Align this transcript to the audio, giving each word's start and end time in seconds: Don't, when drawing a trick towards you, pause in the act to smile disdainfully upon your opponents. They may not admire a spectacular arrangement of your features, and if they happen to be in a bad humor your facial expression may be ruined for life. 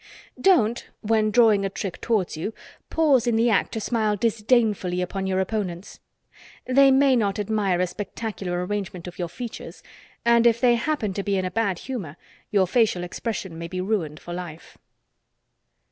Don't, 0.49 0.87
when 1.01 1.29
drawing 1.29 1.63
a 1.63 1.69
trick 1.69 2.01
towards 2.01 2.35
you, 2.35 2.55
pause 2.89 3.27
in 3.27 3.35
the 3.35 3.51
act 3.51 3.73
to 3.73 3.79
smile 3.79 4.15
disdainfully 4.15 4.99
upon 4.99 5.27
your 5.27 5.39
opponents. 5.39 5.99
They 6.65 6.89
may 6.89 7.15
not 7.15 7.37
admire 7.37 7.79
a 7.79 7.85
spectacular 7.85 8.65
arrangement 8.65 9.07
of 9.07 9.19
your 9.19 9.29
features, 9.29 9.83
and 10.25 10.47
if 10.47 10.59
they 10.59 10.73
happen 10.73 11.13
to 11.13 11.21
be 11.21 11.37
in 11.37 11.45
a 11.45 11.51
bad 11.51 11.77
humor 11.77 12.17
your 12.49 12.65
facial 12.65 13.03
expression 13.03 13.59
may 13.59 13.67
be 13.67 13.79
ruined 13.79 14.19
for 14.19 14.33
life. 14.33 14.75